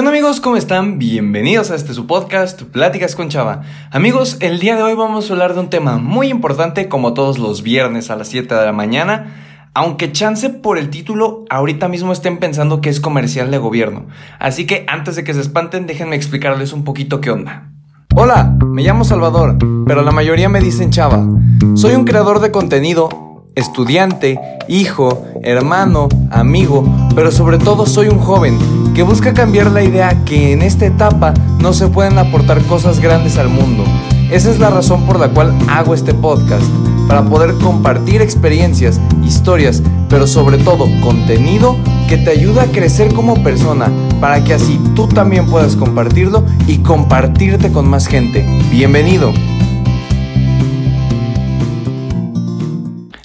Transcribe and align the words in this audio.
¿Qué 0.00 0.06
amigos? 0.06 0.40
¿Cómo 0.40 0.56
están? 0.56 1.00
Bienvenidos 1.00 1.72
a 1.72 1.74
este 1.74 1.92
su 1.92 2.06
podcast, 2.06 2.62
Pláticas 2.62 3.16
con 3.16 3.30
Chava. 3.30 3.62
Amigos, 3.90 4.36
el 4.38 4.60
día 4.60 4.76
de 4.76 4.84
hoy 4.84 4.94
vamos 4.94 5.28
a 5.28 5.32
hablar 5.32 5.54
de 5.54 5.60
un 5.60 5.70
tema 5.70 5.98
muy 5.98 6.28
importante 6.28 6.88
como 6.88 7.14
todos 7.14 7.40
los 7.40 7.64
viernes 7.64 8.08
a 8.08 8.14
las 8.14 8.28
7 8.28 8.54
de 8.54 8.64
la 8.64 8.72
mañana. 8.72 9.70
Aunque 9.74 10.12
chance 10.12 10.50
por 10.50 10.78
el 10.78 10.88
título, 10.90 11.44
ahorita 11.50 11.88
mismo 11.88 12.12
estén 12.12 12.38
pensando 12.38 12.80
que 12.80 12.90
es 12.90 13.00
comercial 13.00 13.50
de 13.50 13.58
gobierno. 13.58 14.06
Así 14.38 14.68
que 14.68 14.86
antes 14.86 15.16
de 15.16 15.24
que 15.24 15.34
se 15.34 15.40
espanten, 15.40 15.88
déjenme 15.88 16.14
explicarles 16.14 16.72
un 16.72 16.84
poquito 16.84 17.20
qué 17.20 17.32
onda. 17.32 17.72
Hola, 18.14 18.56
me 18.64 18.84
llamo 18.84 19.02
Salvador, 19.02 19.58
pero 19.84 20.02
la 20.02 20.12
mayoría 20.12 20.48
me 20.48 20.60
dicen 20.60 20.90
Chava. 20.90 21.26
Soy 21.74 21.96
un 21.96 22.04
creador 22.04 22.38
de 22.38 22.52
contenido 22.52 23.08
estudiante, 23.56 24.38
hijo, 24.68 25.26
hermano, 25.42 26.08
amigo, 26.30 26.84
pero 27.16 27.32
sobre 27.32 27.58
todo 27.58 27.84
soy 27.86 28.06
un 28.06 28.20
joven 28.20 28.77
que 28.98 29.04
busca 29.04 29.32
cambiar 29.32 29.70
la 29.70 29.84
idea 29.84 30.24
que 30.24 30.50
en 30.50 30.60
esta 30.60 30.84
etapa 30.84 31.32
no 31.60 31.72
se 31.72 31.86
pueden 31.86 32.18
aportar 32.18 32.60
cosas 32.62 32.98
grandes 32.98 33.38
al 33.38 33.48
mundo. 33.48 33.84
Esa 34.28 34.50
es 34.50 34.58
la 34.58 34.70
razón 34.70 35.06
por 35.06 35.20
la 35.20 35.28
cual 35.28 35.54
hago 35.68 35.94
este 35.94 36.14
podcast, 36.14 36.66
para 37.06 37.22
poder 37.24 37.54
compartir 37.62 38.20
experiencias, 38.20 39.00
historias, 39.24 39.84
pero 40.08 40.26
sobre 40.26 40.58
todo 40.58 40.86
contenido 41.00 41.76
que 42.08 42.16
te 42.16 42.30
ayuda 42.30 42.62
a 42.62 42.72
crecer 42.72 43.14
como 43.14 43.40
persona, 43.44 43.88
para 44.20 44.42
que 44.42 44.54
así 44.54 44.80
tú 44.96 45.06
también 45.06 45.46
puedas 45.46 45.76
compartirlo 45.76 46.44
y 46.66 46.78
compartirte 46.78 47.70
con 47.70 47.88
más 47.88 48.08
gente. 48.08 48.44
Bienvenido. 48.68 49.32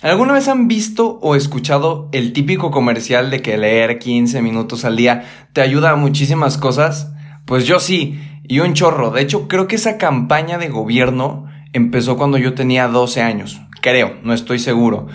¿Alguna 0.04 0.34
vez 0.34 0.50
han 0.50 0.68
visto 0.68 1.18
o 1.22 1.34
escuchado 1.34 2.10
el 2.12 2.34
típico 2.34 2.72
comercial 2.72 3.32
de 3.32 3.42
que 3.42 3.58
leer 3.58 4.00
15 4.00 4.42
minutos 4.42 4.84
al 4.84 4.98
día 4.98 5.24
te 5.54 5.62
ayuda 5.62 5.92
a 5.92 5.96
muchísimas 5.96 6.58
cosas? 6.58 7.14
Pues 7.46 7.66
yo 7.66 7.80
sí, 7.80 8.20
y 8.44 8.60
un 8.60 8.74
chorro. 8.74 9.12
De 9.12 9.22
hecho, 9.22 9.48
creo 9.48 9.66
que 9.66 9.78
esa 9.78 9.98
campaña 9.98 10.58
de 10.58 10.68
gobierno 10.68 11.46
empezó 11.72 12.18
cuando 12.18 12.38
yo 12.38 12.54
tenía 12.54 12.90
12 12.90 13.22
años. 13.22 13.62
Creo, 13.82 14.18
no 14.24 14.34
estoy 14.34 14.60
seguro. 14.60 15.08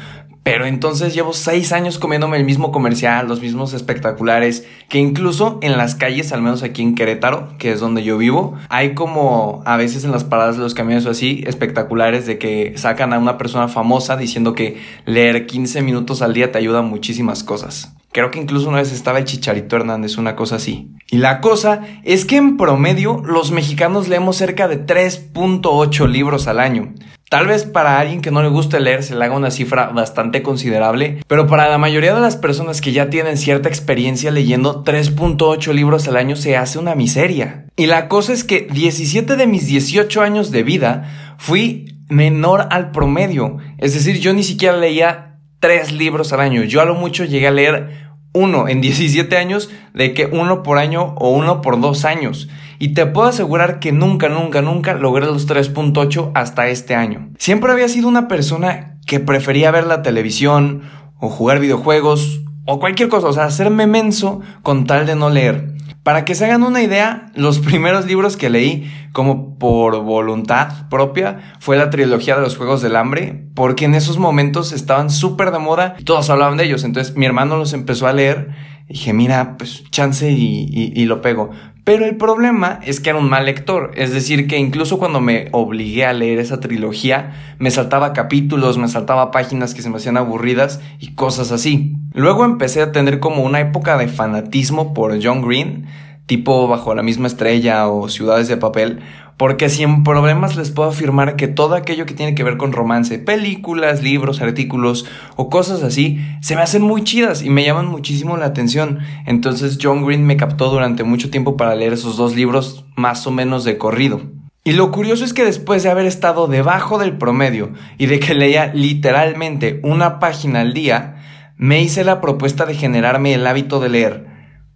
Pero 0.50 0.64
entonces 0.64 1.12
llevo 1.12 1.34
seis 1.34 1.72
años 1.72 1.98
comiéndome 1.98 2.38
el 2.38 2.44
mismo 2.44 2.72
comercial, 2.72 3.28
los 3.28 3.42
mismos 3.42 3.74
espectaculares, 3.74 4.66
que 4.88 4.96
incluso 4.98 5.58
en 5.60 5.76
las 5.76 5.94
calles, 5.94 6.32
al 6.32 6.40
menos 6.40 6.62
aquí 6.62 6.80
en 6.80 6.94
Querétaro, 6.94 7.52
que 7.58 7.72
es 7.72 7.80
donde 7.80 8.02
yo 8.02 8.16
vivo, 8.16 8.56
hay 8.70 8.94
como 8.94 9.62
a 9.66 9.76
veces 9.76 10.04
en 10.04 10.10
las 10.10 10.24
paradas 10.24 10.56
de 10.56 10.62
los 10.62 10.72
camiones 10.72 11.04
o 11.04 11.10
así, 11.10 11.44
espectaculares 11.46 12.24
de 12.24 12.38
que 12.38 12.72
sacan 12.76 13.12
a 13.12 13.18
una 13.18 13.36
persona 13.36 13.68
famosa 13.68 14.16
diciendo 14.16 14.54
que 14.54 14.80
leer 15.04 15.46
15 15.46 15.82
minutos 15.82 16.22
al 16.22 16.32
día 16.32 16.50
te 16.50 16.56
ayuda 16.56 16.78
a 16.78 16.82
muchísimas 16.82 17.44
cosas. 17.44 17.94
Creo 18.10 18.30
que 18.30 18.40
incluso 18.40 18.70
una 18.70 18.78
vez 18.78 18.90
estaba 18.90 19.18
el 19.18 19.26
Chicharito 19.26 19.76
Hernández, 19.76 20.16
una 20.16 20.34
cosa 20.34 20.56
así. 20.56 20.88
Y 21.10 21.18
la 21.18 21.42
cosa 21.42 21.82
es 22.04 22.24
que 22.24 22.36
en 22.36 22.56
promedio 22.56 23.22
los 23.22 23.50
mexicanos 23.50 24.08
leemos 24.08 24.36
cerca 24.36 24.66
de 24.66 24.86
3.8 24.86 26.08
libros 26.08 26.48
al 26.48 26.58
año. 26.58 26.94
Tal 27.30 27.46
vez 27.46 27.64
para 27.64 28.00
alguien 28.00 28.22
que 28.22 28.30
no 28.30 28.42
le 28.42 28.48
guste 28.48 28.80
leer 28.80 29.02
se 29.02 29.14
le 29.14 29.22
haga 29.22 29.36
una 29.36 29.50
cifra 29.50 29.88
bastante 29.88 30.42
considerable, 30.42 31.22
pero 31.26 31.46
para 31.46 31.68
la 31.68 31.76
mayoría 31.76 32.14
de 32.14 32.22
las 32.22 32.36
personas 32.36 32.80
que 32.80 32.92
ya 32.92 33.10
tienen 33.10 33.36
cierta 33.36 33.68
experiencia 33.68 34.30
leyendo 34.30 34.82
3.8 34.82 35.74
libros 35.74 36.08
al 36.08 36.16
año 36.16 36.36
se 36.36 36.56
hace 36.56 36.78
una 36.78 36.94
miseria. 36.94 37.66
Y 37.76 37.84
la 37.84 38.08
cosa 38.08 38.32
es 38.32 38.44
que 38.44 38.66
17 38.72 39.36
de 39.36 39.46
mis 39.46 39.66
18 39.66 40.22
años 40.22 40.50
de 40.50 40.62
vida 40.62 41.36
fui 41.36 41.98
menor 42.08 42.66
al 42.70 42.92
promedio, 42.92 43.58
es 43.76 43.92
decir, 43.92 44.20
yo 44.20 44.32
ni 44.32 44.42
siquiera 44.42 44.78
leía 44.78 45.38
3 45.60 45.92
libros 45.92 46.32
al 46.32 46.40
año, 46.40 46.62
yo 46.64 46.80
a 46.80 46.86
lo 46.86 46.94
mucho 46.94 47.26
llegué 47.26 47.48
a 47.48 47.50
leer 47.50 48.08
uno 48.32 48.68
en 48.68 48.80
17 48.80 49.36
años 49.36 49.68
de 49.92 50.14
que 50.14 50.26
uno 50.26 50.62
por 50.62 50.78
año 50.78 51.14
o 51.18 51.30
uno 51.30 51.60
por 51.60 51.78
dos 51.78 52.06
años. 52.06 52.48
Y 52.78 52.94
te 52.94 53.06
puedo 53.06 53.28
asegurar 53.28 53.80
que 53.80 53.92
nunca, 53.92 54.28
nunca, 54.28 54.62
nunca 54.62 54.94
logré 54.94 55.26
los 55.26 55.48
3.8 55.48 56.32
hasta 56.34 56.68
este 56.68 56.94
año. 56.94 57.30
Siempre 57.38 57.72
había 57.72 57.88
sido 57.88 58.08
una 58.08 58.28
persona 58.28 58.98
que 59.06 59.20
prefería 59.20 59.70
ver 59.70 59.86
la 59.86 60.02
televisión 60.02 60.82
o 61.18 61.28
jugar 61.28 61.58
videojuegos 61.58 62.42
o 62.66 62.78
cualquier 62.78 63.08
cosa, 63.08 63.28
o 63.28 63.32
sea, 63.32 63.44
hacerme 63.44 63.86
menso 63.86 64.42
con 64.62 64.86
tal 64.86 65.06
de 65.06 65.16
no 65.16 65.30
leer. 65.30 65.74
Para 66.02 66.24
que 66.24 66.34
se 66.34 66.44
hagan 66.44 66.62
una 66.62 66.82
idea, 66.82 67.32
los 67.34 67.58
primeros 67.60 68.06
libros 68.06 68.36
que 68.36 68.50
leí 68.50 68.90
como 69.12 69.58
por 69.58 70.02
voluntad 70.02 70.88
propia 70.88 71.56
fue 71.58 71.76
la 71.76 71.90
trilogía 71.90 72.36
de 72.36 72.42
los 72.42 72.56
Juegos 72.56 72.80
del 72.82 72.96
Hambre, 72.96 73.48
porque 73.54 73.86
en 73.86 73.94
esos 73.94 74.18
momentos 74.18 74.72
estaban 74.72 75.10
súper 75.10 75.50
de 75.50 75.58
moda 75.58 75.96
y 75.98 76.04
todos 76.04 76.30
hablaban 76.30 76.58
de 76.58 76.64
ellos. 76.64 76.84
Entonces 76.84 77.16
mi 77.16 77.26
hermano 77.26 77.56
los 77.56 77.72
empezó 77.72 78.06
a 78.06 78.12
leer 78.12 78.50
y 78.86 78.92
dije, 78.92 79.12
mira, 79.12 79.56
pues 79.58 79.84
chance 79.90 80.30
y, 80.30 80.92
y 80.94 81.04
lo 81.06 81.20
pego. 81.20 81.50
Pero 81.88 82.04
el 82.04 82.16
problema 82.18 82.80
es 82.84 83.00
que 83.00 83.08
era 83.08 83.18
un 83.18 83.30
mal 83.30 83.46
lector, 83.46 83.92
es 83.94 84.12
decir, 84.12 84.46
que 84.46 84.58
incluso 84.58 84.98
cuando 84.98 85.22
me 85.22 85.48
obligué 85.52 86.04
a 86.04 86.12
leer 86.12 86.38
esa 86.38 86.60
trilogía, 86.60 87.32
me 87.58 87.70
saltaba 87.70 88.12
capítulos, 88.12 88.76
me 88.76 88.88
saltaba 88.88 89.30
páginas 89.30 89.72
que 89.72 89.80
se 89.80 89.88
me 89.88 89.96
hacían 89.96 90.18
aburridas 90.18 90.82
y 91.00 91.14
cosas 91.14 91.50
así. 91.50 91.96
Luego 92.12 92.44
empecé 92.44 92.82
a 92.82 92.92
tener 92.92 93.20
como 93.20 93.42
una 93.42 93.60
época 93.60 93.96
de 93.96 94.06
fanatismo 94.06 94.92
por 94.92 95.18
John 95.24 95.40
Green, 95.40 95.86
tipo 96.26 96.68
Bajo 96.68 96.94
la 96.94 97.02
misma 97.02 97.26
estrella 97.26 97.88
o 97.88 98.10
Ciudades 98.10 98.48
de 98.48 98.58
papel, 98.58 99.00
porque 99.38 99.68
sin 99.68 100.02
problemas 100.02 100.56
les 100.56 100.72
puedo 100.72 100.90
afirmar 100.90 101.36
que 101.36 101.46
todo 101.46 101.76
aquello 101.76 102.06
que 102.06 102.14
tiene 102.14 102.34
que 102.34 102.42
ver 102.42 102.56
con 102.56 102.72
romance, 102.72 103.20
películas, 103.20 104.02
libros, 104.02 104.42
artículos 104.42 105.06
o 105.36 105.48
cosas 105.48 105.84
así, 105.84 106.18
se 106.42 106.56
me 106.56 106.62
hacen 106.62 106.82
muy 106.82 107.04
chidas 107.04 107.42
y 107.42 107.48
me 107.48 107.64
llaman 107.64 107.86
muchísimo 107.86 108.36
la 108.36 108.46
atención. 108.46 108.98
Entonces 109.26 109.78
John 109.80 110.04
Green 110.04 110.26
me 110.26 110.36
captó 110.36 110.70
durante 110.70 111.04
mucho 111.04 111.30
tiempo 111.30 111.56
para 111.56 111.76
leer 111.76 111.92
esos 111.92 112.16
dos 112.16 112.34
libros 112.34 112.84
más 112.96 113.26
o 113.28 113.30
menos 113.30 113.62
de 113.62 113.78
corrido. 113.78 114.20
Y 114.64 114.72
lo 114.72 114.90
curioso 114.90 115.24
es 115.24 115.32
que 115.32 115.44
después 115.44 115.84
de 115.84 115.90
haber 115.90 116.06
estado 116.06 116.48
debajo 116.48 116.98
del 116.98 117.16
promedio 117.16 117.72
y 117.96 118.06
de 118.06 118.18
que 118.18 118.34
leía 118.34 118.72
literalmente 118.74 119.78
una 119.84 120.18
página 120.18 120.60
al 120.60 120.74
día, 120.74 121.22
me 121.56 121.80
hice 121.80 122.02
la 122.02 122.20
propuesta 122.20 122.66
de 122.66 122.74
generarme 122.74 123.34
el 123.34 123.46
hábito 123.46 123.78
de 123.78 123.88
leer 123.88 124.27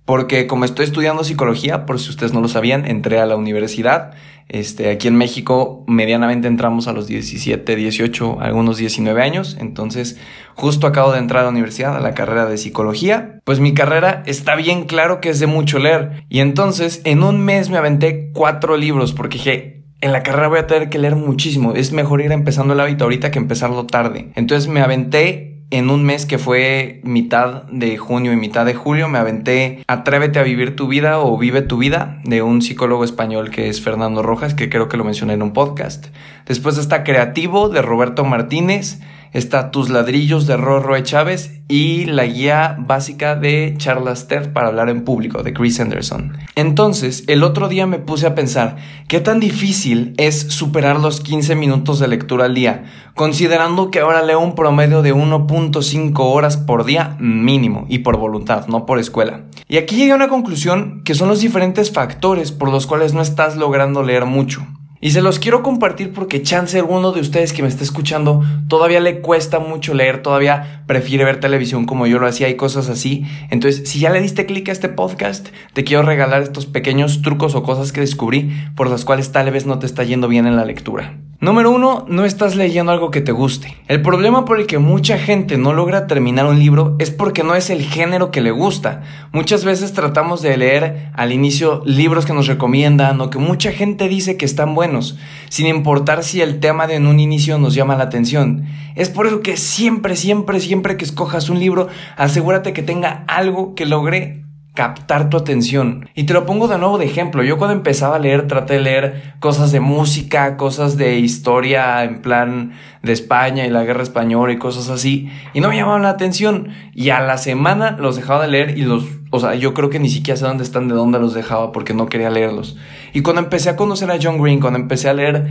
porque 0.04 0.46
como 0.46 0.64
estoy 0.64 0.84
estudiando 0.84 1.24
psicología, 1.24 1.86
por 1.86 2.00
si 2.00 2.10
ustedes 2.10 2.32
no 2.32 2.40
lo 2.40 2.48
sabían, 2.48 2.86
entré 2.86 3.20
a 3.20 3.26
la 3.26 3.36
universidad. 3.36 4.14
Este, 4.48 4.90
aquí 4.90 5.08
en 5.08 5.16
México 5.16 5.84
medianamente 5.86 6.48
entramos 6.48 6.88
a 6.88 6.92
los 6.92 7.06
17, 7.06 7.76
18, 7.76 8.40
algunos 8.40 8.76
19 8.76 9.22
años. 9.22 9.56
Entonces, 9.60 10.18
justo 10.54 10.86
acabo 10.86 11.12
de 11.12 11.18
entrar 11.18 11.40
a 11.40 11.44
la 11.44 11.50
universidad, 11.50 11.96
a 11.96 12.00
la 12.00 12.14
carrera 12.14 12.46
de 12.46 12.58
psicología. 12.58 13.40
Pues 13.44 13.60
mi 13.60 13.74
carrera 13.74 14.22
está 14.26 14.56
bien 14.56 14.84
claro 14.84 15.20
que 15.20 15.30
es 15.30 15.38
de 15.38 15.46
mucho 15.46 15.78
leer. 15.78 16.24
Y 16.28 16.40
entonces, 16.40 17.00
en 17.04 17.22
un 17.22 17.40
mes 17.40 17.70
me 17.70 17.78
aventé 17.78 18.30
cuatro 18.32 18.76
libros 18.76 19.12
porque 19.12 19.38
dije, 19.38 19.84
en 20.02 20.12
la 20.12 20.24
carrera 20.24 20.48
voy 20.48 20.58
a 20.58 20.66
tener 20.66 20.90
que 20.90 20.98
leer 20.98 21.14
muchísimo. 21.14 21.74
Es 21.74 21.92
mejor 21.92 22.20
ir 22.20 22.32
empezando 22.32 22.74
el 22.74 22.80
hábito 22.80 23.04
ahorita 23.04 23.30
que 23.30 23.38
empezarlo 23.38 23.86
tarde. 23.86 24.32
Entonces 24.34 24.68
me 24.68 24.80
aventé 24.80 25.51
en 25.72 25.88
un 25.88 26.04
mes 26.04 26.26
que 26.26 26.36
fue 26.36 27.00
mitad 27.02 27.62
de 27.64 27.96
junio 27.96 28.32
y 28.32 28.36
mitad 28.36 28.66
de 28.66 28.74
julio 28.74 29.08
me 29.08 29.18
aventé 29.18 29.82
Atrévete 29.86 30.38
a 30.38 30.42
vivir 30.42 30.76
tu 30.76 30.86
vida 30.86 31.18
o 31.18 31.38
Vive 31.38 31.62
tu 31.62 31.78
vida 31.78 32.20
de 32.24 32.42
un 32.42 32.60
psicólogo 32.60 33.04
español 33.04 33.50
que 33.50 33.70
es 33.70 33.80
Fernando 33.80 34.22
Rojas, 34.22 34.52
que 34.52 34.68
creo 34.68 34.88
que 34.88 34.98
lo 34.98 35.04
mencioné 35.04 35.32
en 35.32 35.42
un 35.42 35.54
podcast. 35.54 36.08
Después 36.46 36.76
está 36.76 37.04
Creativo 37.04 37.70
de 37.70 37.80
Roberto 37.80 38.24
Martínez 38.24 39.00
está 39.32 39.70
Tus 39.70 39.90
ladrillos 39.90 40.46
de 40.46 40.56
Rorroe 40.56 41.02
Chávez 41.02 41.62
y 41.68 42.04
la 42.04 42.24
guía 42.24 42.76
básica 42.78 43.34
de 43.34 43.74
Charles 43.78 44.28
Ted 44.28 44.52
para 44.52 44.68
hablar 44.68 44.90
en 44.90 45.04
público 45.04 45.42
de 45.42 45.54
Chris 45.54 45.80
Anderson. 45.80 46.36
Entonces, 46.54 47.24
el 47.28 47.42
otro 47.42 47.68
día 47.68 47.86
me 47.86 47.98
puse 47.98 48.26
a 48.26 48.34
pensar 48.34 48.76
qué 49.08 49.20
tan 49.20 49.40
difícil 49.40 50.14
es 50.18 50.38
superar 50.38 51.00
los 51.00 51.20
15 51.20 51.54
minutos 51.54 51.98
de 51.98 52.08
lectura 52.08 52.44
al 52.44 52.54
día, 52.54 52.84
considerando 53.14 53.90
que 53.90 54.00
ahora 54.00 54.22
leo 54.22 54.40
un 54.40 54.54
promedio 54.54 55.02
de 55.02 55.14
1.5 55.14 56.12
horas 56.18 56.56
por 56.56 56.84
día 56.84 57.16
mínimo 57.18 57.86
y 57.88 58.00
por 58.00 58.18
voluntad, 58.18 58.66
no 58.66 58.84
por 58.84 58.98
escuela. 58.98 59.44
Y 59.68 59.78
aquí 59.78 59.96
llegué 59.96 60.12
a 60.12 60.16
una 60.16 60.28
conclusión 60.28 61.02
que 61.04 61.14
son 61.14 61.28
los 61.28 61.40
diferentes 61.40 61.90
factores 61.90 62.52
por 62.52 62.70
los 62.70 62.86
cuales 62.86 63.14
no 63.14 63.22
estás 63.22 63.56
logrando 63.56 64.02
leer 64.02 64.26
mucho. 64.26 64.66
Y 65.04 65.10
se 65.10 65.20
los 65.20 65.40
quiero 65.40 65.64
compartir 65.64 66.12
porque 66.12 66.42
chance 66.42 66.78
alguno 66.78 67.10
de 67.10 67.20
ustedes 67.20 67.52
que 67.52 67.60
me 67.60 67.68
está 67.68 67.82
escuchando 67.82 68.40
todavía 68.68 69.00
le 69.00 69.20
cuesta 69.20 69.58
mucho 69.58 69.94
leer, 69.94 70.22
todavía 70.22 70.84
prefiere 70.86 71.24
ver 71.24 71.40
televisión 71.40 71.86
como 71.86 72.06
yo 72.06 72.20
lo 72.20 72.28
hacía 72.28 72.48
y 72.48 72.54
cosas 72.54 72.88
así. 72.88 73.24
Entonces, 73.50 73.90
si 73.90 73.98
ya 73.98 74.10
le 74.10 74.20
diste 74.20 74.46
clic 74.46 74.68
a 74.68 74.72
este 74.72 74.88
podcast, 74.88 75.48
te 75.72 75.82
quiero 75.82 76.04
regalar 76.04 76.42
estos 76.42 76.66
pequeños 76.66 77.20
trucos 77.20 77.56
o 77.56 77.64
cosas 77.64 77.90
que 77.90 78.00
descubrí 78.00 78.52
por 78.76 78.88
las 78.88 79.04
cuales 79.04 79.32
tal 79.32 79.50
vez 79.50 79.66
no 79.66 79.80
te 79.80 79.86
está 79.86 80.04
yendo 80.04 80.28
bien 80.28 80.46
en 80.46 80.54
la 80.54 80.64
lectura. 80.64 81.18
Número 81.42 81.72
uno, 81.72 82.06
no 82.08 82.24
estás 82.24 82.54
leyendo 82.54 82.92
algo 82.92 83.10
que 83.10 83.20
te 83.20 83.32
guste. 83.32 83.76
El 83.88 84.00
problema 84.00 84.44
por 84.44 84.60
el 84.60 84.68
que 84.68 84.78
mucha 84.78 85.18
gente 85.18 85.58
no 85.58 85.72
logra 85.72 86.06
terminar 86.06 86.46
un 86.46 86.60
libro 86.60 86.94
es 87.00 87.10
porque 87.10 87.42
no 87.42 87.56
es 87.56 87.68
el 87.68 87.82
género 87.82 88.30
que 88.30 88.40
le 88.40 88.52
gusta. 88.52 89.02
Muchas 89.32 89.64
veces 89.64 89.92
tratamos 89.92 90.40
de 90.40 90.56
leer 90.56 91.10
al 91.14 91.32
inicio 91.32 91.82
libros 91.84 92.26
que 92.26 92.32
nos 92.32 92.46
recomiendan 92.46 93.20
o 93.20 93.28
que 93.28 93.38
mucha 93.38 93.72
gente 93.72 94.08
dice 94.08 94.36
que 94.36 94.44
están 94.44 94.76
buenos, 94.76 95.18
sin 95.48 95.66
importar 95.66 96.22
si 96.22 96.40
el 96.40 96.60
tema 96.60 96.86
de 96.86 96.94
en 96.94 97.08
un 97.08 97.18
inicio 97.18 97.58
nos 97.58 97.74
llama 97.74 97.96
la 97.96 98.04
atención. 98.04 98.64
Es 98.94 99.10
por 99.10 99.26
eso 99.26 99.40
que 99.40 99.56
siempre, 99.56 100.14
siempre, 100.14 100.60
siempre 100.60 100.96
que 100.96 101.04
escojas 101.04 101.50
un 101.50 101.58
libro, 101.58 101.88
asegúrate 102.16 102.72
que 102.72 102.84
tenga 102.84 103.24
algo 103.26 103.74
que 103.74 103.84
logre 103.84 104.41
captar 104.74 105.28
tu 105.28 105.36
atención. 105.36 106.08
Y 106.14 106.24
te 106.24 106.32
lo 106.32 106.46
pongo 106.46 106.66
de 106.66 106.78
nuevo 106.78 106.96
de 106.96 107.04
ejemplo. 107.04 107.42
Yo 107.42 107.58
cuando 107.58 107.76
empezaba 107.76 108.16
a 108.16 108.18
leer, 108.18 108.48
traté 108.48 108.74
de 108.74 108.80
leer 108.80 109.34
cosas 109.38 109.70
de 109.70 109.80
música, 109.80 110.56
cosas 110.56 110.96
de 110.96 111.18
historia 111.18 112.04
en 112.04 112.22
plan 112.22 112.72
de 113.02 113.12
España 113.12 113.66
y 113.66 113.70
la 113.70 113.84
guerra 113.84 114.02
española 114.02 114.52
y 114.52 114.58
cosas 114.58 114.88
así. 114.88 115.30
Y 115.52 115.60
no 115.60 115.68
me 115.68 115.76
llamaban 115.76 116.02
la 116.02 116.10
atención. 116.10 116.68
Y 116.94 117.10
a 117.10 117.20
la 117.20 117.36
semana 117.36 117.96
los 117.98 118.16
dejaba 118.16 118.42
de 118.42 118.48
leer 118.48 118.78
y 118.78 118.82
los... 118.82 119.04
O 119.30 119.40
sea, 119.40 119.54
yo 119.54 119.74
creo 119.74 119.90
que 119.90 119.98
ni 119.98 120.08
siquiera 120.08 120.38
sé 120.38 120.46
dónde 120.46 120.64
están, 120.64 120.88
de 120.88 120.94
dónde 120.94 121.18
los 121.18 121.34
dejaba 121.34 121.72
porque 121.72 121.94
no 121.94 122.06
quería 122.06 122.30
leerlos. 122.30 122.78
Y 123.12 123.22
cuando 123.22 123.42
empecé 123.42 123.70
a 123.70 123.76
conocer 123.76 124.10
a 124.10 124.18
John 124.22 124.40
Green, 124.40 124.60
cuando 124.60 124.78
empecé 124.78 125.08
a 125.08 125.14
leer 125.14 125.48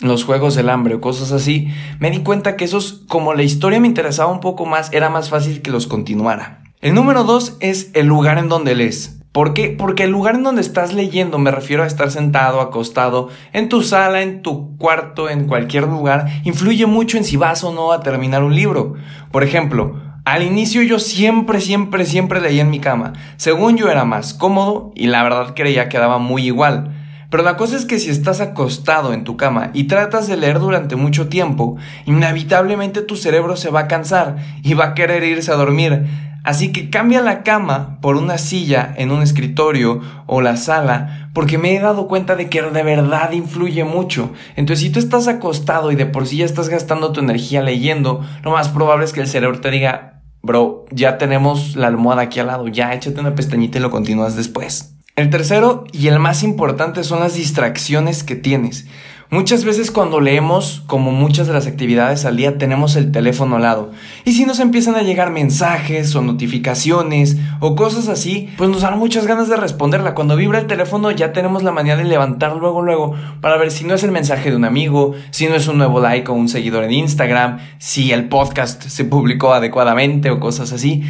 los 0.00 0.24
Juegos 0.24 0.54
del 0.54 0.70
Hambre 0.70 0.94
o 0.94 1.00
cosas 1.00 1.32
así, 1.32 1.68
me 1.98 2.10
di 2.10 2.20
cuenta 2.20 2.56
que 2.56 2.64
esos, 2.64 3.04
como 3.08 3.34
la 3.34 3.42
historia 3.42 3.80
me 3.80 3.86
interesaba 3.86 4.32
un 4.32 4.40
poco 4.40 4.66
más, 4.66 4.92
era 4.92 5.08
más 5.08 5.30
fácil 5.30 5.62
que 5.62 5.70
los 5.70 5.86
continuara. 5.86 6.63
El 6.84 6.92
número 6.92 7.24
dos 7.24 7.56
es 7.60 7.90
el 7.94 8.08
lugar 8.08 8.36
en 8.36 8.50
donde 8.50 8.74
lees. 8.74 9.18
¿Por 9.32 9.54
qué? 9.54 9.70
Porque 9.70 10.04
el 10.04 10.10
lugar 10.10 10.34
en 10.34 10.42
donde 10.42 10.60
estás 10.60 10.92
leyendo, 10.92 11.38
me 11.38 11.50
refiero 11.50 11.82
a 11.82 11.86
estar 11.86 12.10
sentado, 12.10 12.60
acostado, 12.60 13.30
en 13.54 13.70
tu 13.70 13.80
sala, 13.80 14.20
en 14.20 14.42
tu 14.42 14.76
cuarto, 14.76 15.30
en 15.30 15.46
cualquier 15.46 15.84
lugar, 15.84 16.26
influye 16.44 16.84
mucho 16.84 17.16
en 17.16 17.24
si 17.24 17.38
vas 17.38 17.64
o 17.64 17.72
no 17.72 17.90
a 17.90 18.00
terminar 18.00 18.44
un 18.44 18.54
libro. 18.54 18.96
Por 19.32 19.42
ejemplo, 19.44 19.98
al 20.26 20.42
inicio 20.42 20.82
yo 20.82 20.98
siempre, 20.98 21.62
siempre, 21.62 22.04
siempre 22.04 22.42
leía 22.42 22.60
en 22.60 22.68
mi 22.68 22.80
cama. 22.80 23.14
Según 23.38 23.78
yo 23.78 23.88
era 23.88 24.04
más 24.04 24.34
cómodo 24.34 24.92
y 24.94 25.06
la 25.06 25.22
verdad 25.22 25.54
creía 25.56 25.88
que 25.88 25.96
daba 25.96 26.18
muy 26.18 26.44
igual. 26.44 26.94
Pero 27.30 27.44
la 27.44 27.56
cosa 27.56 27.78
es 27.78 27.86
que 27.86 27.98
si 27.98 28.10
estás 28.10 28.42
acostado 28.42 29.14
en 29.14 29.24
tu 29.24 29.38
cama 29.38 29.70
y 29.72 29.84
tratas 29.84 30.28
de 30.28 30.36
leer 30.36 30.58
durante 30.58 30.96
mucho 30.96 31.28
tiempo, 31.28 31.78
inevitablemente 32.04 33.00
tu 33.00 33.16
cerebro 33.16 33.56
se 33.56 33.70
va 33.70 33.80
a 33.80 33.88
cansar 33.88 34.36
y 34.62 34.74
va 34.74 34.84
a 34.84 34.94
querer 34.94 35.24
irse 35.24 35.50
a 35.50 35.56
dormir. 35.56 36.06
Así 36.44 36.72
que 36.72 36.90
cambia 36.90 37.22
la 37.22 37.42
cama 37.42 37.98
por 38.02 38.16
una 38.16 38.36
silla 38.36 38.94
en 38.98 39.10
un 39.10 39.22
escritorio 39.22 40.02
o 40.26 40.42
la 40.42 40.58
sala, 40.58 41.30
porque 41.32 41.56
me 41.56 41.74
he 41.74 41.80
dado 41.80 42.06
cuenta 42.06 42.36
de 42.36 42.50
que 42.50 42.60
de 42.60 42.82
verdad 42.82 43.32
influye 43.32 43.82
mucho. 43.84 44.30
Entonces, 44.54 44.84
si 44.84 44.90
tú 44.90 44.98
estás 44.98 45.26
acostado 45.26 45.90
y 45.90 45.96
de 45.96 46.04
por 46.04 46.26
sí 46.26 46.36
ya 46.36 46.44
estás 46.44 46.68
gastando 46.68 47.12
tu 47.12 47.20
energía 47.20 47.62
leyendo, 47.62 48.22
lo 48.42 48.50
más 48.50 48.68
probable 48.68 49.06
es 49.06 49.14
que 49.14 49.22
el 49.22 49.26
cerebro 49.26 49.60
te 49.60 49.70
diga, 49.70 50.22
bro, 50.42 50.84
ya 50.90 51.16
tenemos 51.16 51.76
la 51.76 51.86
almohada 51.86 52.22
aquí 52.22 52.40
al 52.40 52.48
lado, 52.48 52.68
ya 52.68 52.92
échate 52.92 53.18
una 53.20 53.34
pestañita 53.34 53.78
y 53.78 53.80
lo 53.80 53.90
continúas 53.90 54.36
después. 54.36 54.94
El 55.16 55.30
tercero 55.30 55.84
y 55.92 56.08
el 56.08 56.18
más 56.18 56.42
importante 56.42 57.04
son 57.04 57.20
las 57.20 57.34
distracciones 57.34 58.22
que 58.22 58.34
tienes. 58.34 58.86
Muchas 59.34 59.64
veces 59.64 59.90
cuando 59.90 60.20
leemos, 60.20 60.84
como 60.86 61.10
muchas 61.10 61.48
de 61.48 61.54
las 61.54 61.66
actividades 61.66 62.24
al 62.24 62.36
día, 62.36 62.56
tenemos 62.56 62.94
el 62.94 63.10
teléfono 63.10 63.56
al 63.56 63.62
lado. 63.62 63.90
Y 64.24 64.34
si 64.34 64.44
nos 64.44 64.60
empiezan 64.60 64.94
a 64.94 65.02
llegar 65.02 65.32
mensajes 65.32 66.14
o 66.14 66.22
notificaciones 66.22 67.36
o 67.58 67.74
cosas 67.74 68.06
así, 68.06 68.48
pues 68.56 68.70
nos 68.70 68.82
dan 68.82 68.96
muchas 68.96 69.26
ganas 69.26 69.48
de 69.48 69.56
responderla. 69.56 70.14
Cuando 70.14 70.36
vibra 70.36 70.60
el 70.60 70.68
teléfono 70.68 71.10
ya 71.10 71.32
tenemos 71.32 71.64
la 71.64 71.72
manía 71.72 71.96
de 71.96 72.04
levantar 72.04 72.54
luego 72.54 72.80
luego 72.80 73.14
para 73.40 73.56
ver 73.56 73.72
si 73.72 73.82
no 73.84 73.94
es 73.94 74.04
el 74.04 74.12
mensaje 74.12 74.50
de 74.50 74.56
un 74.56 74.66
amigo, 74.66 75.14
si 75.32 75.48
no 75.48 75.56
es 75.56 75.66
un 75.66 75.78
nuevo 75.78 75.98
like 75.98 76.30
o 76.30 76.34
un 76.34 76.48
seguidor 76.48 76.84
en 76.84 76.92
Instagram, 76.92 77.58
si 77.78 78.12
el 78.12 78.28
podcast 78.28 78.84
se 78.84 79.04
publicó 79.04 79.52
adecuadamente 79.52 80.30
o 80.30 80.38
cosas 80.38 80.72
así. 80.72 81.02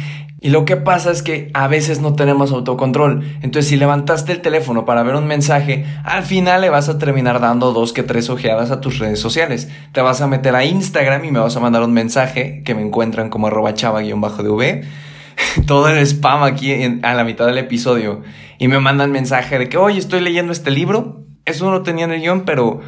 Y 0.45 0.49
lo 0.49 0.63
que 0.63 0.77
pasa 0.77 1.09
es 1.09 1.23
que 1.23 1.49
a 1.55 1.67
veces 1.67 2.01
no 2.01 2.13
tenemos 2.13 2.51
autocontrol. 2.51 3.23
Entonces, 3.41 3.67
si 3.67 3.77
levantaste 3.77 4.31
el 4.31 4.41
teléfono 4.41 4.85
para 4.85 5.01
ver 5.01 5.15
un 5.15 5.25
mensaje, 5.25 5.87
al 6.03 6.21
final 6.21 6.61
le 6.61 6.69
vas 6.69 6.87
a 6.87 6.99
terminar 6.99 7.39
dando 7.39 7.73
dos 7.73 7.93
que 7.93 8.03
tres 8.03 8.29
ojeadas 8.29 8.69
a 8.69 8.79
tus 8.79 8.99
redes 8.99 9.19
sociales. 9.19 9.69
Te 9.91 10.01
vas 10.01 10.21
a 10.21 10.27
meter 10.27 10.53
a 10.55 10.63
Instagram 10.63 11.25
y 11.25 11.31
me 11.31 11.39
vas 11.39 11.57
a 11.57 11.59
mandar 11.59 11.81
un 11.81 11.93
mensaje 11.93 12.61
que 12.63 12.75
me 12.75 12.83
encuentran 12.83 13.31
como 13.31 13.47
arroba 13.47 13.73
chava-dv. 13.73 14.83
Todo 15.65 15.89
el 15.89 15.97
spam 16.05 16.43
aquí 16.43 16.99
a 17.01 17.15
la 17.15 17.23
mitad 17.23 17.47
del 17.47 17.57
episodio. 17.57 18.21
Y 18.59 18.67
me 18.67 18.79
mandan 18.79 19.11
mensaje 19.11 19.57
de 19.57 19.67
que, 19.67 19.77
oye, 19.77 19.97
estoy 19.97 20.21
leyendo 20.21 20.51
este 20.51 20.69
libro. 20.69 21.23
Eso 21.45 21.71
no 21.71 21.81
tenía 21.81 22.05
en 22.05 22.11
el 22.11 22.21
guion, 22.21 22.45
pero 22.45 22.81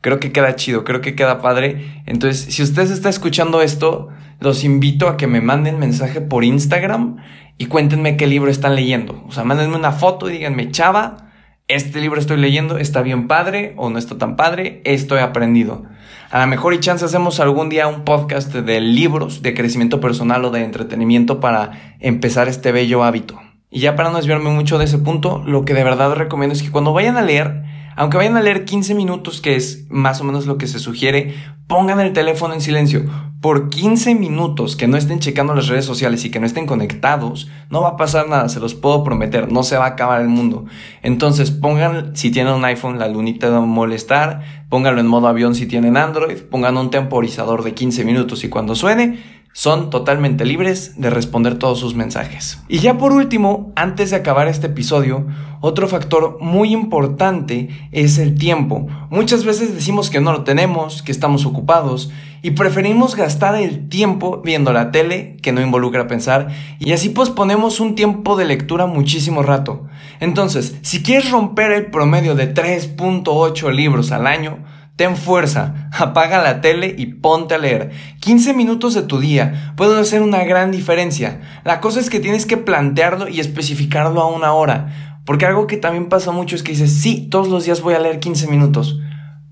creo 0.00 0.20
que 0.20 0.32
queda 0.32 0.56
chido, 0.56 0.84
creo 0.84 1.00
que 1.00 1.14
queda 1.14 1.40
padre. 1.40 2.02
Entonces, 2.06 2.54
si 2.54 2.62
usted 2.62 2.90
está 2.90 3.08
escuchando 3.08 3.62
esto, 3.62 4.08
los 4.40 4.64
invito 4.64 5.08
a 5.08 5.16
que 5.16 5.26
me 5.26 5.40
manden 5.40 5.78
mensaje 5.78 6.20
por 6.20 6.44
Instagram 6.44 7.16
y 7.58 7.66
cuéntenme 7.66 8.16
qué 8.16 8.26
libro 8.26 8.50
están 8.50 8.74
leyendo. 8.74 9.22
O 9.28 9.32
sea, 9.32 9.44
mándenme 9.44 9.76
una 9.76 9.92
foto 9.92 10.28
y 10.28 10.32
díganme, 10.32 10.70
chava, 10.70 11.30
este 11.68 12.00
libro 12.00 12.18
estoy 12.18 12.38
leyendo, 12.38 12.78
está 12.78 13.02
bien 13.02 13.28
padre 13.28 13.74
o 13.76 13.90
no 13.90 13.98
está 13.98 14.18
tan 14.18 14.36
padre, 14.36 14.80
esto 14.84 15.16
he 15.16 15.20
aprendido. 15.20 15.84
A 16.30 16.40
lo 16.40 16.46
mejor 16.46 16.74
y 16.74 16.80
chance 16.80 17.04
hacemos 17.04 17.38
algún 17.38 17.68
día 17.68 17.86
un 17.86 18.04
podcast 18.04 18.52
de 18.54 18.80
libros 18.80 19.42
de 19.42 19.54
crecimiento 19.54 20.00
personal 20.00 20.44
o 20.44 20.50
de 20.50 20.64
entretenimiento 20.64 21.38
para 21.38 21.96
empezar 22.00 22.48
este 22.48 22.72
bello 22.72 23.04
hábito. 23.04 23.40
Y 23.70 23.80
ya 23.80 23.94
para 23.94 24.10
no 24.10 24.16
desviarme 24.16 24.50
mucho 24.50 24.78
de 24.78 24.86
ese 24.86 24.98
punto, 24.98 25.42
lo 25.46 25.64
que 25.64 25.74
de 25.74 25.84
verdad 25.84 26.14
recomiendo 26.14 26.54
es 26.54 26.62
que 26.62 26.70
cuando 26.70 26.92
vayan 26.92 27.16
a 27.16 27.22
leer, 27.22 27.62
aunque 27.96 28.16
vayan 28.16 28.36
a 28.36 28.42
leer 28.42 28.64
15 28.64 28.94
minutos, 28.94 29.40
que 29.40 29.56
es 29.56 29.86
más 29.90 30.20
o 30.20 30.24
menos 30.24 30.46
lo 30.46 30.58
que 30.58 30.66
se 30.66 30.78
sugiere, 30.78 31.34
pongan 31.66 32.00
el 32.00 32.12
teléfono 32.12 32.54
en 32.54 32.60
silencio. 32.60 33.04
Por 33.40 33.70
15 33.70 34.14
minutos 34.16 34.76
que 34.76 34.86
no 34.86 34.96
estén 34.96 35.20
checando 35.20 35.54
las 35.54 35.68
redes 35.68 35.84
sociales 35.84 36.24
y 36.24 36.30
que 36.30 36.40
no 36.40 36.46
estén 36.46 36.66
conectados, 36.66 37.48
no 37.70 37.82
va 37.82 37.90
a 37.90 37.96
pasar 37.96 38.28
nada, 38.28 38.48
se 38.48 38.60
los 38.60 38.74
puedo 38.74 39.04
prometer, 39.04 39.50
no 39.50 39.62
se 39.62 39.76
va 39.76 39.84
a 39.84 39.90
acabar 39.90 40.20
el 40.20 40.28
mundo. 40.28 40.66
Entonces 41.02 41.50
pongan, 41.50 42.16
si 42.16 42.30
tienen 42.30 42.54
un 42.54 42.64
iPhone, 42.64 42.98
la 42.98 43.08
lunita 43.08 43.50
de 43.50 43.60
molestar, 43.60 44.42
pónganlo 44.68 45.00
en 45.00 45.06
modo 45.06 45.28
avión 45.28 45.54
si 45.54 45.66
tienen 45.66 45.96
Android, 45.96 46.38
pongan 46.50 46.76
un 46.76 46.90
temporizador 46.90 47.62
de 47.62 47.72
15 47.72 48.04
minutos 48.04 48.44
y 48.44 48.48
cuando 48.48 48.74
suene, 48.74 49.39
son 49.52 49.90
totalmente 49.90 50.44
libres 50.44 51.00
de 51.00 51.10
responder 51.10 51.58
todos 51.58 51.78
sus 51.80 51.94
mensajes. 51.94 52.62
Y 52.68 52.78
ya 52.78 52.98
por 52.98 53.12
último, 53.12 53.72
antes 53.74 54.10
de 54.10 54.16
acabar 54.16 54.48
este 54.48 54.68
episodio, 54.68 55.26
otro 55.60 55.88
factor 55.88 56.38
muy 56.40 56.72
importante 56.72 57.68
es 57.92 58.18
el 58.18 58.38
tiempo. 58.38 58.86
Muchas 59.10 59.44
veces 59.44 59.74
decimos 59.74 60.08
que 60.08 60.20
no 60.20 60.32
lo 60.32 60.44
tenemos, 60.44 61.02
que 61.02 61.12
estamos 61.12 61.44
ocupados 61.44 62.10
y 62.42 62.52
preferimos 62.52 63.16
gastar 63.16 63.56
el 63.56 63.88
tiempo 63.88 64.40
viendo 64.42 64.72
la 64.72 64.90
tele 64.90 65.36
que 65.42 65.52
no 65.52 65.60
involucra 65.60 66.06
pensar 66.06 66.48
y 66.78 66.92
así 66.92 67.10
posponemos 67.10 67.80
un 67.80 67.94
tiempo 67.94 68.36
de 68.36 68.46
lectura 68.46 68.86
muchísimo 68.86 69.42
rato. 69.42 69.86
Entonces, 70.20 70.76
si 70.82 71.02
quieres 71.02 71.30
romper 71.30 71.72
el 71.72 71.86
promedio 71.86 72.34
de 72.34 72.54
3.8 72.54 73.72
libros 73.72 74.12
al 74.12 74.26
año, 74.26 74.58
Ten 75.00 75.16
fuerza, 75.16 75.88
apaga 75.98 76.42
la 76.42 76.60
tele 76.60 76.94
y 76.98 77.06
ponte 77.06 77.54
a 77.54 77.58
leer. 77.58 77.90
15 78.20 78.52
minutos 78.52 78.92
de 78.92 79.00
tu 79.00 79.18
día 79.18 79.72
pueden 79.74 79.96
hacer 79.96 80.20
una 80.20 80.44
gran 80.44 80.70
diferencia. 80.72 81.40
La 81.64 81.80
cosa 81.80 82.00
es 82.00 82.10
que 82.10 82.20
tienes 82.20 82.44
que 82.44 82.58
plantearlo 82.58 83.26
y 83.26 83.40
especificarlo 83.40 84.20
a 84.20 84.26
una 84.26 84.52
hora. 84.52 85.20
Porque 85.24 85.46
algo 85.46 85.66
que 85.66 85.78
también 85.78 86.10
pasa 86.10 86.32
mucho 86.32 86.54
es 86.54 86.62
que 86.62 86.72
dices, 86.72 86.92
sí, 87.00 87.28
todos 87.30 87.48
los 87.48 87.64
días 87.64 87.80
voy 87.80 87.94
a 87.94 87.98
leer 87.98 88.20
15 88.20 88.48
minutos. 88.48 89.00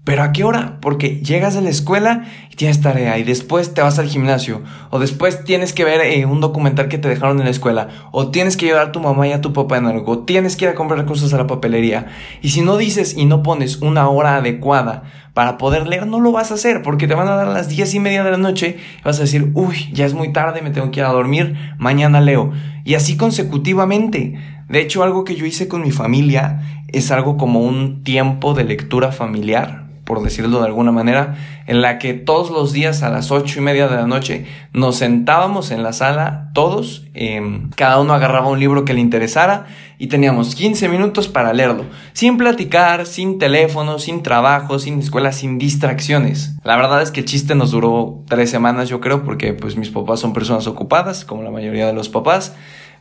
Pero 0.09 0.23
¿a 0.23 0.33
qué 0.33 0.43
hora? 0.43 0.79
Porque 0.81 1.21
llegas 1.21 1.55
de 1.55 1.61
la 1.61 1.69
escuela 1.69 2.25
y 2.51 2.57
tienes 2.57 2.81
tarea 2.81 3.19
y 3.19 3.25
después 3.25 3.75
te 3.75 3.83
vas 3.83 3.99
al 3.99 4.09
gimnasio 4.09 4.63
o 4.89 4.99
después 4.99 5.45
tienes 5.45 5.75
que 5.75 5.85
ver 5.85 6.01
eh, 6.01 6.25
un 6.25 6.41
documental 6.41 6.89
que 6.89 6.97
te 6.97 7.11
dejaron 7.11 7.41
en 7.41 7.45
la 7.45 7.51
escuela 7.51 7.89
o 8.11 8.31
tienes 8.31 8.57
que 8.57 8.65
ayudar 8.65 8.87
a 8.87 8.93
tu 8.93 9.01
mamá 9.01 9.29
y 9.29 9.33
a 9.33 9.43
tu 9.43 9.53
papá 9.53 9.77
en 9.77 9.85
algo, 9.85 10.13
o 10.13 10.19
tienes 10.21 10.57
que 10.57 10.65
ir 10.65 10.71
a 10.71 10.75
comprar 10.75 11.05
cosas 11.05 11.35
a 11.35 11.37
la 11.37 11.47
papelería. 11.47 12.07
Y 12.41 12.49
si 12.49 12.63
no 12.63 12.79
dices 12.79 13.19
y 13.19 13.27
no 13.27 13.43
pones 13.43 13.83
una 13.83 14.09
hora 14.09 14.37
adecuada 14.37 15.03
para 15.35 15.59
poder 15.59 15.87
leer, 15.87 16.07
no 16.07 16.21
lo 16.21 16.33
vas 16.33 16.53
a 16.53 16.55
hacer 16.55 16.81
porque 16.81 17.07
te 17.07 17.15
van 17.15 17.29
a 17.29 17.37
dar 17.37 17.49
las 17.49 17.69
diez 17.69 17.93
y 17.93 18.01
media 18.01 18.25
de 18.25 18.31
la 18.31 18.39
noche 18.39 18.79
y 19.01 19.03
vas 19.05 19.19
a 19.19 19.25
decir, 19.25 19.51
uy, 19.53 19.91
ya 19.93 20.07
es 20.07 20.15
muy 20.15 20.33
tarde, 20.33 20.63
me 20.63 20.71
tengo 20.71 20.91
que 20.91 21.01
ir 21.01 21.05
a 21.05 21.13
dormir, 21.13 21.55
mañana 21.77 22.23
leo. 22.23 22.51
Y 22.83 22.95
así 22.95 23.19
consecutivamente. 23.19 24.39
De 24.71 24.81
hecho, 24.81 25.03
algo 25.03 25.25
que 25.25 25.37
yo 25.37 25.45
hice 25.45 25.69
con 25.69 25.83
mi 25.83 25.91
familia 25.91 26.63
es 26.89 27.11
algo 27.11 27.37
como 27.37 27.61
un 27.61 28.03
tiempo 28.05 28.55
de 28.55 28.65
lectura 28.65 29.13
familiar 29.13 29.88
por 30.09 30.23
decirlo 30.23 30.61
de 30.61 30.65
alguna 30.65 30.91
manera, 30.91 31.37
en 31.67 31.83
la 31.83 31.99
que 31.99 32.15
todos 32.15 32.51
los 32.51 32.73
días 32.73 33.03
a 33.03 33.11
las 33.11 33.31
ocho 33.31 33.59
y 33.59 33.63
media 33.63 33.89
de 33.89 33.97
la 33.97 34.07
noche 34.07 34.47
nos 34.73 34.97
sentábamos 34.97 35.71
en 35.71 35.83
la 35.83 35.93
sala 35.93 36.49
todos, 36.55 37.05
em, 37.13 37.69
cada 37.77 38.01
uno 38.01 38.15
agarraba 38.15 38.49
un 38.49 38.59
libro 38.59 38.87
que 38.87 38.95
le 38.95 39.01
interesara 39.01 39.67
y 39.99 40.07
teníamos 40.07 40.55
15 40.55 40.89
minutos 40.89 41.29
para 41.29 41.53
leerlo, 41.53 41.85
sin 42.15 42.39
platicar, 42.39 43.05
sin 43.05 43.39
teléfono, 43.39 43.99
sin 43.99 44.23
trabajo, 44.23 44.79
sin 44.79 44.99
escuela, 45.01 45.31
sin 45.31 45.59
distracciones. 45.59 46.57
La 46.65 46.77
verdad 46.77 47.03
es 47.03 47.11
que 47.11 47.21
el 47.21 47.27
chiste 47.27 47.55
nos 47.55 47.73
duró 47.73 48.25
tres 48.29 48.49
semanas 48.49 48.89
yo 48.89 49.01
creo, 49.01 49.25
porque 49.25 49.53
pues 49.53 49.77
mis 49.77 49.91
papás 49.91 50.21
son 50.21 50.33
personas 50.33 50.67
ocupadas, 50.67 51.27
como 51.27 51.43
la 51.43 51.51
mayoría 51.51 51.87
de 51.87 51.93
los 51.93 52.09
papás. 52.09 52.57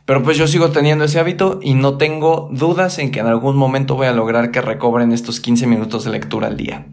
Pero 0.08 0.22
pues 0.22 0.38
yo 0.38 0.46
sigo 0.46 0.70
teniendo 0.70 1.04
ese 1.04 1.20
hábito 1.20 1.60
y 1.62 1.74
no 1.74 1.98
tengo 1.98 2.48
dudas 2.50 2.98
en 2.98 3.10
que 3.10 3.20
en 3.20 3.26
algún 3.26 3.58
momento 3.58 3.94
voy 3.94 4.06
a 4.06 4.12
lograr 4.12 4.50
que 4.50 4.62
recobren 4.62 5.12
estos 5.12 5.38
15 5.38 5.66
minutos 5.66 6.04
de 6.04 6.10
lectura 6.10 6.46
al 6.46 6.56
día. 6.56 6.86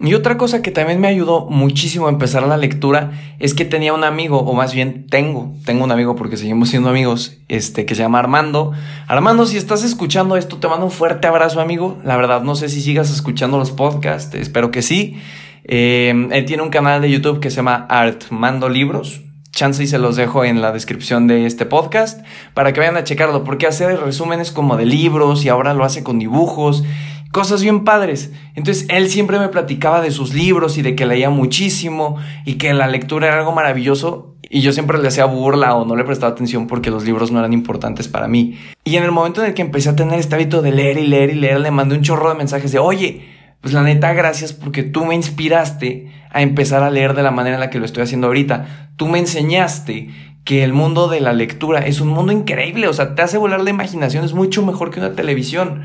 Y 0.00 0.14
otra 0.14 0.36
cosa 0.36 0.62
que 0.62 0.72
también 0.72 1.00
me 1.00 1.06
ayudó 1.06 1.46
muchísimo 1.48 2.08
a 2.08 2.10
empezar 2.10 2.42
la 2.42 2.56
lectura 2.56 3.12
es 3.38 3.54
que 3.54 3.64
tenía 3.64 3.94
un 3.94 4.02
amigo, 4.02 4.40
o 4.40 4.52
más 4.52 4.74
bien 4.74 5.06
tengo, 5.06 5.54
tengo 5.64 5.84
un 5.84 5.92
amigo 5.92 6.16
porque 6.16 6.36
seguimos 6.36 6.70
siendo 6.70 6.88
amigos, 6.88 7.38
este, 7.46 7.86
que 7.86 7.94
se 7.94 8.02
llama 8.02 8.18
Armando. 8.18 8.72
Armando, 9.06 9.46
si 9.46 9.58
estás 9.58 9.84
escuchando 9.84 10.36
esto, 10.36 10.56
te 10.56 10.66
mando 10.66 10.86
un 10.86 10.90
fuerte 10.90 11.28
abrazo, 11.28 11.60
amigo. 11.60 11.98
La 12.02 12.16
verdad, 12.16 12.42
no 12.42 12.56
sé 12.56 12.68
si 12.68 12.82
sigas 12.82 13.12
escuchando 13.12 13.58
los 13.58 13.70
podcasts, 13.70 14.34
espero 14.34 14.72
que 14.72 14.82
sí. 14.82 15.20
Eh, 15.62 16.28
él 16.32 16.44
tiene 16.46 16.64
un 16.64 16.70
canal 16.70 17.00
de 17.00 17.12
YouTube 17.12 17.38
que 17.38 17.48
se 17.48 17.58
llama 17.58 17.86
Artmando 17.88 18.68
Libros 18.68 19.20
chance 19.56 19.82
y 19.82 19.86
se 19.86 19.98
los 19.98 20.16
dejo 20.16 20.44
en 20.44 20.60
la 20.60 20.70
descripción 20.70 21.26
de 21.26 21.46
este 21.46 21.64
podcast 21.64 22.24
para 22.52 22.72
que 22.72 22.80
vayan 22.80 22.98
a 22.98 23.04
checarlo, 23.04 23.42
porque 23.42 23.66
hace 23.66 23.96
resúmenes 23.96 24.52
como 24.52 24.76
de 24.76 24.84
libros 24.84 25.44
y 25.44 25.48
ahora 25.48 25.72
lo 25.72 25.82
hace 25.82 26.04
con 26.04 26.18
dibujos, 26.18 26.84
cosas 27.32 27.62
bien 27.62 27.82
padres. 27.82 28.30
Entonces 28.54 28.86
él 28.90 29.08
siempre 29.08 29.38
me 29.38 29.48
platicaba 29.48 30.02
de 30.02 30.10
sus 30.10 30.34
libros 30.34 30.76
y 30.76 30.82
de 30.82 30.94
que 30.94 31.06
leía 31.06 31.30
muchísimo 31.30 32.18
y 32.44 32.54
que 32.54 32.74
la 32.74 32.86
lectura 32.86 33.28
era 33.28 33.38
algo 33.38 33.52
maravilloso 33.52 34.36
y 34.48 34.60
yo 34.60 34.72
siempre 34.72 34.98
le 34.98 35.08
hacía 35.08 35.24
burla 35.24 35.74
o 35.74 35.86
no 35.86 35.96
le 35.96 36.04
prestaba 36.04 36.32
atención 36.32 36.66
porque 36.66 36.90
los 36.90 37.04
libros 37.04 37.32
no 37.32 37.38
eran 37.38 37.54
importantes 37.54 38.08
para 38.08 38.28
mí. 38.28 38.58
Y 38.84 38.96
en 38.96 39.04
el 39.04 39.10
momento 39.10 39.40
en 39.40 39.48
el 39.48 39.54
que 39.54 39.62
empecé 39.62 39.88
a 39.88 39.96
tener 39.96 40.20
este 40.20 40.34
hábito 40.34 40.60
de 40.60 40.72
leer 40.72 40.98
y 40.98 41.06
leer 41.06 41.30
y 41.30 41.34
leer, 41.34 41.60
le 41.60 41.70
mandé 41.70 41.96
un 41.96 42.02
chorro 42.02 42.28
de 42.28 42.36
mensajes 42.36 42.72
de, 42.72 42.78
oye, 42.78 43.24
pues 43.62 43.72
la 43.72 43.82
neta, 43.82 44.12
gracias 44.12 44.52
porque 44.52 44.82
tú 44.82 45.06
me 45.06 45.14
inspiraste 45.14 46.12
a 46.36 46.42
empezar 46.42 46.82
a 46.82 46.90
leer 46.90 47.14
de 47.14 47.22
la 47.22 47.30
manera 47.30 47.56
en 47.56 47.60
la 47.60 47.70
que 47.70 47.78
lo 47.78 47.86
estoy 47.86 48.02
haciendo 48.02 48.26
ahorita. 48.26 48.90
Tú 48.96 49.08
me 49.08 49.18
enseñaste 49.18 50.10
que 50.44 50.62
el 50.62 50.74
mundo 50.74 51.08
de 51.08 51.20
la 51.20 51.32
lectura 51.32 51.80
es 51.80 52.00
un 52.00 52.08
mundo 52.08 52.30
increíble, 52.30 52.88
o 52.88 52.92
sea, 52.92 53.14
te 53.14 53.22
hace 53.22 53.38
volar 53.38 53.62
la 53.62 53.70
imaginación, 53.70 54.24
es 54.24 54.34
mucho 54.34 54.64
mejor 54.64 54.90
que 54.90 55.00
una 55.00 55.14
televisión. 55.14 55.84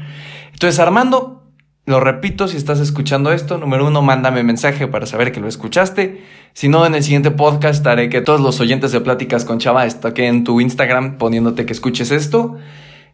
Entonces, 0.51 0.79
Armando, 0.79 1.41
lo 1.85 1.99
repito, 1.99 2.47
si 2.47 2.57
estás 2.57 2.79
escuchando 2.79 3.31
esto, 3.31 3.57
número 3.57 3.87
uno, 3.87 4.01
mándame 4.01 4.43
mensaje 4.43 4.87
para 4.87 5.05
saber 5.05 5.31
que 5.31 5.39
lo 5.39 5.47
escuchaste. 5.47 6.21
Si 6.53 6.67
no, 6.67 6.85
en 6.85 6.95
el 6.95 7.03
siguiente 7.03 7.31
podcast 7.31 7.87
haré 7.87 8.09
que 8.09 8.21
todos 8.21 8.41
los 8.41 8.59
oyentes 8.59 8.91
de 8.91 9.01
Pláticas 9.01 9.45
con 9.45 9.57
Chava 9.57 9.85
estén 9.85 10.25
en 10.25 10.43
tu 10.43 10.59
Instagram 10.59 11.17
poniéndote 11.17 11.65
que 11.65 11.73
escuches 11.73 12.11
esto. 12.11 12.57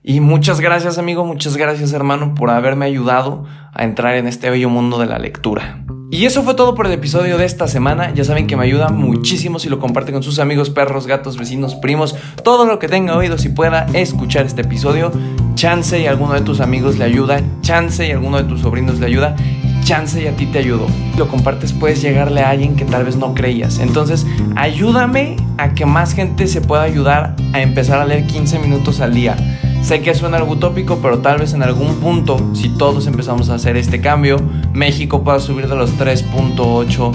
Y 0.03 0.19
muchas 0.21 0.59
gracias 0.59 0.97
amigo, 0.97 1.23
muchas 1.23 1.55
gracias 1.55 1.93
hermano 1.93 2.33
por 2.33 2.49
haberme 2.49 2.85
ayudado 2.85 3.45
a 3.73 3.83
entrar 3.83 4.15
en 4.15 4.27
este 4.27 4.49
bello 4.49 4.69
mundo 4.69 4.99
de 4.99 5.05
la 5.05 5.19
lectura. 5.19 5.83
Y 6.09 6.25
eso 6.25 6.43
fue 6.43 6.53
todo 6.53 6.73
por 6.73 6.85
el 6.85 6.93
episodio 6.93 7.37
de 7.37 7.43
esta 7.43 7.67
semana. 7.67 8.13
Ya 8.13 8.23
saben 8.23 8.47
que 8.47 8.55
me 8.55 8.63
ayuda 8.63 8.87
muchísimo 8.87 9.59
si 9.59 9.67
lo 9.67 9.77
comparten 9.77 10.13
con 10.13 10.23
sus 10.23 10.39
amigos, 10.39 10.69
perros, 10.69 11.05
gatos, 11.05 11.37
vecinos, 11.37 11.75
primos, 11.75 12.15
todo 12.45 12.65
lo 12.65 12.79
que 12.79 12.87
tenga 12.87 13.17
oído 13.17 13.37
si 13.37 13.49
pueda 13.49 13.85
escuchar 13.93 14.45
este 14.45 14.61
episodio. 14.61 15.11
Chance 15.55 15.99
y 15.99 16.05
alguno 16.07 16.33
de 16.33 16.41
tus 16.41 16.61
amigos 16.61 16.97
le 16.97 17.03
ayuda, 17.03 17.41
chance 17.61 18.07
y 18.07 18.11
alguno 18.11 18.37
de 18.37 18.43
tus 18.43 18.61
sobrinos 18.61 18.99
le 18.99 19.07
ayuda, 19.07 19.35
chance 19.83 20.21
y 20.21 20.27
a 20.27 20.35
ti 20.35 20.45
te 20.45 20.59
ayudo. 20.59 20.87
Si 21.11 21.17
lo 21.17 21.27
compartes 21.27 21.73
puedes 21.73 22.01
llegarle 22.01 22.41
a 22.41 22.51
alguien 22.51 22.77
que 22.77 22.85
tal 22.85 23.03
vez 23.03 23.17
no 23.17 23.33
creías. 23.33 23.79
Entonces, 23.79 24.25
ayúdame 24.55 25.35
a 25.57 25.73
que 25.73 25.85
más 25.85 26.13
gente 26.13 26.47
se 26.47 26.61
pueda 26.61 26.83
ayudar 26.83 27.35
a 27.51 27.61
empezar 27.61 27.99
a 27.99 28.05
leer 28.05 28.27
15 28.27 28.59
minutos 28.59 29.01
al 29.01 29.13
día. 29.13 29.35
Sé 29.81 30.01
que 30.01 30.13
suena 30.15 30.37
algo 30.37 30.53
utópico, 30.53 30.99
pero 31.01 31.19
tal 31.19 31.39
vez 31.39 31.53
en 31.53 31.63
algún 31.63 31.95
punto, 31.95 32.37
si 32.53 32.69
todos 32.69 33.07
empezamos 33.07 33.49
a 33.49 33.55
hacer 33.55 33.77
este 33.77 34.01
cambio, 34.01 34.37
México 34.73 35.23
pueda 35.23 35.39
subir 35.39 35.67
de 35.67 35.75
los 35.75 35.97
3.8 35.97 37.11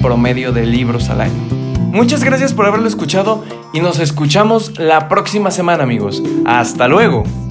promedio 0.00 0.52
de 0.52 0.66
libros 0.66 1.10
al 1.10 1.20
año. 1.20 1.64
Muchas 1.92 2.24
gracias 2.24 2.52
por 2.52 2.66
haberlo 2.66 2.88
escuchado 2.88 3.44
y 3.72 3.80
nos 3.80 4.00
escuchamos 4.00 4.78
la 4.78 5.08
próxima 5.08 5.50
semana 5.50 5.84
amigos. 5.84 6.22
Hasta 6.44 6.88
luego. 6.88 7.43